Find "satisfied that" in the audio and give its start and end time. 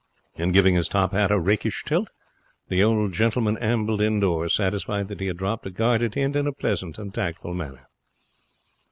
4.55-5.19